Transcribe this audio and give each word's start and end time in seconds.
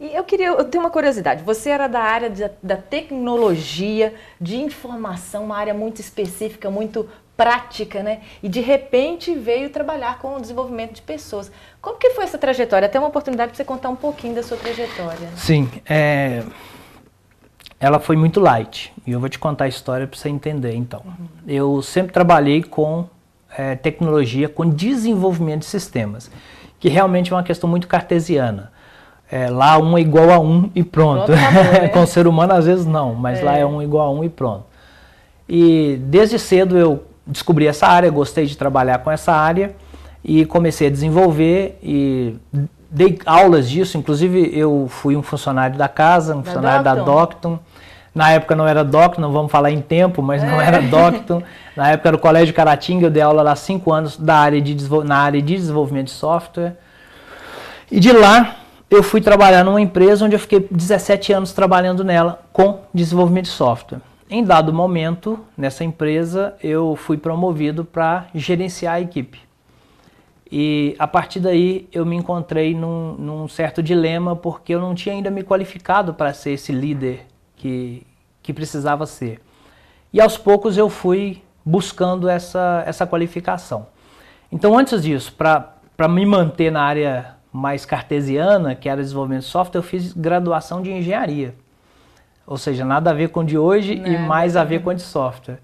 E 0.00 0.14
eu 0.14 0.24
queria, 0.24 0.46
eu 0.46 0.64
tenho 0.64 0.82
uma 0.82 0.90
curiosidade. 0.90 1.44
Você 1.44 1.68
era 1.68 1.86
da 1.86 2.00
área 2.00 2.30
de, 2.30 2.50
da 2.62 2.76
tecnologia, 2.78 4.14
de 4.40 4.56
informação, 4.56 5.44
uma 5.44 5.58
área 5.58 5.74
muito 5.74 6.00
específica, 6.00 6.70
muito 6.70 7.06
prática, 7.36 8.02
né? 8.02 8.20
E 8.42 8.48
de 8.48 8.60
repente 8.60 9.34
veio 9.34 9.68
trabalhar 9.68 10.18
com 10.18 10.36
o 10.36 10.40
desenvolvimento 10.40 10.94
de 10.94 11.02
pessoas. 11.02 11.52
Como 11.82 11.98
que 11.98 12.10
foi 12.10 12.24
essa 12.24 12.38
trajetória? 12.38 12.86
Até 12.86 12.98
uma 12.98 13.08
oportunidade 13.08 13.50
para 13.50 13.56
você 13.58 13.64
contar 13.64 13.90
um 13.90 13.96
pouquinho 13.96 14.34
da 14.34 14.42
sua 14.42 14.56
trajetória. 14.56 15.28
Sim, 15.36 15.68
é... 15.86 16.44
ela 17.78 18.00
foi 18.00 18.16
muito 18.16 18.40
light. 18.40 18.94
E 19.06 19.12
eu 19.12 19.20
vou 19.20 19.28
te 19.28 19.38
contar 19.38 19.64
a 19.64 19.68
história 19.68 20.06
para 20.06 20.18
você 20.18 20.30
entender, 20.30 20.74
então. 20.74 21.02
Uhum. 21.04 21.26
Eu 21.46 21.82
sempre 21.82 22.12
trabalhei 22.12 22.62
com 22.62 23.06
é, 23.56 23.74
tecnologia, 23.76 24.48
com 24.48 24.68
desenvolvimento 24.68 25.60
de 25.60 25.66
sistemas, 25.66 26.30
que 26.78 26.88
realmente 26.88 27.32
é 27.32 27.36
uma 27.36 27.42
questão 27.42 27.68
muito 27.68 27.86
cartesiana. 27.86 28.72
É, 29.30 29.48
lá 29.48 29.78
um 29.78 29.96
é 29.96 30.00
igual 30.00 30.30
a 30.30 30.40
um 30.40 30.70
e 30.74 30.82
pronto. 30.82 31.26
pronto 31.26 31.32
né? 31.32 31.88
Com 31.94 32.02
o 32.02 32.06
ser 32.06 32.26
humano 32.26 32.52
às 32.52 32.66
vezes 32.66 32.84
não, 32.84 33.14
mas 33.14 33.38
é. 33.38 33.42
lá 33.44 33.56
é 33.56 33.64
um 33.64 33.80
igual 33.80 34.08
a 34.08 34.10
um 34.10 34.24
e 34.24 34.28
pronto. 34.28 34.64
E 35.48 36.00
desde 36.02 36.38
cedo 36.38 36.76
eu 36.76 37.04
descobri 37.26 37.66
essa 37.66 37.86
área, 37.86 38.10
gostei 38.10 38.46
de 38.46 38.56
trabalhar 38.56 38.98
com 38.98 39.10
essa 39.10 39.32
área 39.32 39.74
e 40.24 40.44
comecei 40.44 40.88
a 40.88 40.90
desenvolver 40.90 41.78
e 41.82 42.36
dei 42.90 43.18
aulas 43.24 43.68
disso. 43.68 43.96
Inclusive 43.96 44.50
eu 44.52 44.86
fui 44.88 45.16
um 45.16 45.22
funcionário 45.22 45.76
da 45.76 45.88
casa, 45.88 46.34
um 46.34 46.38
da 46.38 46.44
funcionário 46.44 46.84
Docton. 46.84 47.04
da 47.04 47.12
Docton. 47.12 47.58
Na 48.12 48.30
época 48.32 48.56
não 48.56 48.66
era 48.66 48.82
Docton, 48.82 49.20
não 49.20 49.32
vamos 49.32 49.52
falar 49.52 49.70
em 49.70 49.80
tempo, 49.80 50.20
mas 50.20 50.42
é. 50.42 50.50
não 50.50 50.60
era 50.60 50.82
Docton. 50.86 51.42
Na 51.76 51.90
época 51.90 52.08
era 52.08 52.16
o 52.16 52.20
Colégio 52.20 52.52
Caratinga, 52.52 53.06
eu 53.06 53.10
dei 53.10 53.22
aula 53.22 53.42
lá 53.42 53.54
cinco 53.54 53.92
anos 53.92 54.16
da 54.16 54.36
área 54.36 54.60
de, 54.60 54.76
na 55.04 55.18
área 55.18 55.40
de 55.40 55.54
desenvolvimento 55.54 56.06
de 56.06 56.12
software. 56.12 56.76
E 57.90 57.98
de 57.98 58.12
lá 58.12 58.56
eu 58.90 59.02
fui 59.04 59.20
trabalhar 59.20 59.64
numa 59.64 59.80
empresa 59.80 60.24
onde 60.24 60.34
eu 60.34 60.40
fiquei 60.40 60.66
17 60.68 61.32
anos 61.32 61.52
trabalhando 61.52 62.02
nela 62.02 62.42
com 62.52 62.80
desenvolvimento 62.92 63.44
de 63.44 63.52
software. 63.52 64.00
Em 64.28 64.42
dado 64.42 64.72
momento, 64.72 65.38
nessa 65.56 65.84
empresa, 65.84 66.56
eu 66.62 66.96
fui 66.96 67.16
promovido 67.16 67.84
para 67.84 68.26
gerenciar 68.34 68.94
a 68.94 69.00
equipe. 69.00 69.40
E 70.50 70.96
a 70.98 71.06
partir 71.06 71.38
daí 71.38 71.88
eu 71.92 72.04
me 72.04 72.16
encontrei 72.16 72.74
num, 72.74 73.14
num, 73.14 73.48
certo 73.48 73.80
dilema 73.80 74.34
porque 74.34 74.74
eu 74.74 74.80
não 74.80 74.96
tinha 74.96 75.14
ainda 75.14 75.30
me 75.30 75.44
qualificado 75.44 76.12
para 76.12 76.32
ser 76.34 76.50
esse 76.50 76.72
líder 76.72 77.26
que, 77.54 78.04
que 78.42 78.52
precisava 78.52 79.06
ser. 79.06 79.40
E 80.12 80.20
aos 80.20 80.36
poucos 80.36 80.76
eu 80.76 80.90
fui 80.90 81.40
buscando 81.64 82.28
essa, 82.28 82.82
essa 82.84 83.06
qualificação. 83.06 83.86
Então, 84.50 84.76
antes 84.76 85.02
disso, 85.02 85.32
para 85.36 86.08
me 86.08 86.26
manter 86.26 86.72
na 86.72 86.82
área 86.82 87.39
mais 87.52 87.84
cartesiana, 87.84 88.74
que 88.74 88.88
era 88.88 89.02
desenvolvimento 89.02 89.42
de 89.42 89.48
software, 89.48 89.78
eu 89.78 89.82
fiz 89.82 90.12
graduação 90.12 90.82
de 90.82 90.92
engenharia. 90.92 91.54
Ou 92.46 92.56
seja, 92.56 92.84
nada 92.84 93.10
a 93.10 93.14
ver 93.14 93.28
com 93.28 93.44
de 93.44 93.56
hoje 93.56 93.94
e 93.94 94.18
mais 94.18 94.56
a 94.56 94.64
ver 94.64 94.82
com 94.82 94.90
a 94.90 94.94
de 94.94 95.02
software. 95.02 95.58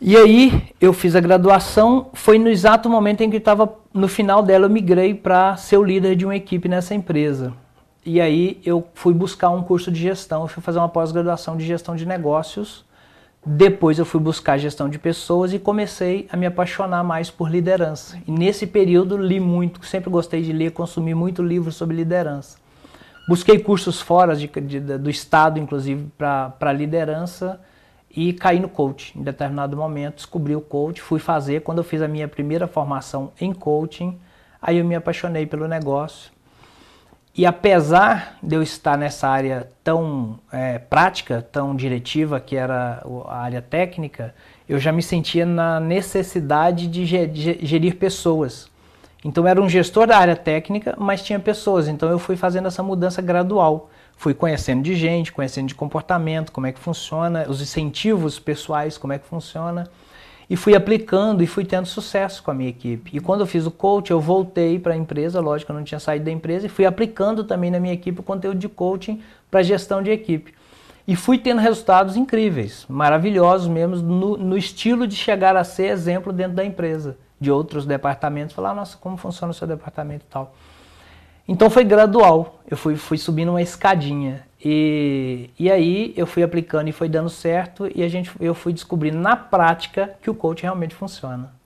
E 0.00 0.16
aí 0.16 0.72
eu 0.80 0.92
fiz 0.92 1.16
a 1.16 1.20
graduação, 1.20 2.10
foi 2.12 2.38
no 2.38 2.48
exato 2.48 2.88
momento 2.88 3.22
em 3.22 3.30
que 3.30 3.36
estava 3.36 3.74
no 3.92 4.06
final 4.06 4.42
dela 4.42 4.66
eu 4.66 4.70
migrei 4.70 5.12
para 5.12 5.56
ser 5.56 5.76
o 5.76 5.82
líder 5.82 6.14
de 6.14 6.24
uma 6.24 6.36
equipe 6.36 6.68
nessa 6.68 6.94
empresa. 6.94 7.52
E 8.06 8.20
aí 8.20 8.60
eu 8.64 8.86
fui 8.94 9.12
buscar 9.12 9.50
um 9.50 9.62
curso 9.62 9.90
de 9.90 10.00
gestão, 10.00 10.42
eu 10.42 10.48
fui 10.48 10.62
fazer 10.62 10.78
uma 10.78 10.88
pós-graduação 10.88 11.56
de 11.56 11.66
gestão 11.66 11.96
de 11.96 12.06
negócios 12.06 12.84
depois 13.50 13.98
eu 13.98 14.04
fui 14.04 14.20
buscar 14.20 14.58
gestão 14.58 14.90
de 14.90 14.98
pessoas 14.98 15.54
e 15.54 15.58
comecei 15.58 16.28
a 16.30 16.36
me 16.36 16.44
apaixonar 16.44 17.02
mais 17.02 17.30
por 17.30 17.50
liderança. 17.50 18.18
E 18.26 18.30
nesse 18.30 18.66
período 18.66 19.16
li 19.16 19.40
muito, 19.40 19.86
sempre 19.86 20.10
gostei 20.10 20.42
de 20.42 20.52
ler, 20.52 20.72
consumi 20.72 21.14
muito 21.14 21.42
livro 21.42 21.72
sobre 21.72 21.96
liderança. 21.96 22.58
Busquei 23.26 23.58
cursos 23.58 24.02
fora 24.02 24.36
de, 24.36 24.48
de, 24.48 24.80
do 24.98 25.08
estado, 25.08 25.58
inclusive, 25.58 26.10
para 26.18 26.72
liderança 26.74 27.58
e 28.14 28.34
caí 28.34 28.60
no 28.60 28.68
coach. 28.68 29.18
Em 29.18 29.22
determinado 29.22 29.74
momento 29.74 30.16
descobri 30.16 30.54
o 30.54 30.60
coach, 30.60 31.00
fui 31.00 31.18
fazer. 31.18 31.62
Quando 31.62 31.78
eu 31.78 31.84
fiz 31.84 32.02
a 32.02 32.08
minha 32.08 32.28
primeira 32.28 32.66
formação 32.66 33.32
em 33.40 33.54
coaching, 33.54 34.18
aí 34.60 34.76
eu 34.76 34.84
me 34.84 34.94
apaixonei 34.94 35.46
pelo 35.46 35.66
negócio 35.66 36.30
e 37.38 37.46
apesar 37.46 38.36
de 38.42 38.56
eu 38.56 38.62
estar 38.64 38.98
nessa 38.98 39.28
área 39.28 39.68
tão 39.84 40.40
é, 40.50 40.76
prática, 40.76 41.40
tão 41.40 41.76
diretiva, 41.76 42.40
que 42.40 42.56
era 42.56 43.00
a 43.28 43.38
área 43.38 43.62
técnica, 43.62 44.34
eu 44.68 44.76
já 44.80 44.90
me 44.90 45.00
sentia 45.00 45.46
na 45.46 45.78
necessidade 45.78 46.88
de 46.88 47.06
gerir 47.06 47.94
pessoas. 47.94 48.68
Então 49.24 49.46
era 49.46 49.62
um 49.62 49.68
gestor 49.68 50.08
da 50.08 50.18
área 50.18 50.34
técnica, 50.34 50.96
mas 50.98 51.22
tinha 51.22 51.38
pessoas. 51.38 51.86
Então 51.86 52.10
eu 52.10 52.18
fui 52.18 52.34
fazendo 52.34 52.66
essa 52.66 52.82
mudança 52.82 53.22
gradual. 53.22 53.88
Fui 54.16 54.34
conhecendo 54.34 54.82
de 54.82 54.96
gente, 54.96 55.32
conhecendo 55.32 55.68
de 55.68 55.76
comportamento, 55.76 56.50
como 56.50 56.66
é 56.66 56.72
que 56.72 56.80
funciona, 56.80 57.46
os 57.48 57.62
incentivos 57.62 58.40
pessoais, 58.40 58.98
como 58.98 59.12
é 59.12 59.18
que 59.18 59.28
funciona 59.28 59.88
e 60.50 60.56
fui 60.56 60.74
aplicando 60.74 61.42
e 61.42 61.46
fui 61.46 61.64
tendo 61.64 61.86
sucesso 61.86 62.42
com 62.42 62.50
a 62.50 62.54
minha 62.54 62.70
equipe. 62.70 63.16
E 63.16 63.20
quando 63.20 63.40
eu 63.40 63.46
fiz 63.46 63.66
o 63.66 63.70
coach, 63.70 64.10
eu 64.10 64.20
voltei 64.20 64.78
para 64.78 64.94
a 64.94 64.96
empresa, 64.96 65.40
lógico, 65.40 65.70
eu 65.72 65.76
não 65.76 65.84
tinha 65.84 66.00
saído 66.00 66.24
da 66.24 66.30
empresa, 66.30 66.66
e 66.66 66.68
fui 66.68 66.86
aplicando 66.86 67.44
também 67.44 67.70
na 67.70 67.78
minha 67.78 67.92
equipe 67.92 68.20
o 68.20 68.22
conteúdo 68.22 68.58
de 68.58 68.68
coaching 68.68 69.20
para 69.50 69.62
gestão 69.62 70.02
de 70.02 70.10
equipe. 70.10 70.54
E 71.06 71.16
fui 71.16 71.38
tendo 71.38 71.60
resultados 71.60 72.16
incríveis, 72.16 72.86
maravilhosos 72.88 73.66
mesmo, 73.66 73.96
no, 73.96 74.36
no, 74.36 74.56
estilo 74.56 75.06
de 75.06 75.16
chegar 75.16 75.56
a 75.56 75.64
ser 75.64 75.86
exemplo 75.86 76.32
dentro 76.32 76.54
da 76.54 76.64
empresa, 76.64 77.16
de 77.40 77.50
outros 77.50 77.86
departamentos, 77.86 78.54
falar, 78.54 78.74
nossa, 78.74 78.96
como 78.96 79.16
funciona 79.16 79.50
o 79.50 79.54
seu 79.54 79.66
departamento 79.66 80.24
e 80.28 80.30
tal. 80.30 80.54
Então 81.48 81.70
foi 81.70 81.82
gradual, 81.82 82.60
eu 82.70 82.76
fui, 82.76 82.94
fui 82.94 83.16
subindo 83.16 83.48
uma 83.48 83.62
escadinha. 83.62 84.46
E, 84.62 85.48
e 85.58 85.70
aí 85.70 86.12
eu 86.16 86.26
fui 86.26 86.42
aplicando 86.42 86.88
e 86.88 86.92
foi 86.92 87.08
dando 87.08 87.30
certo 87.30 87.90
e 87.94 88.02
a 88.02 88.08
gente, 88.08 88.30
eu 88.38 88.54
fui 88.54 88.72
descobrindo 88.72 89.16
na 89.16 89.34
prática 89.34 90.14
que 90.20 90.28
o 90.28 90.34
coach 90.34 90.62
realmente 90.62 90.94
funciona. 90.94 91.57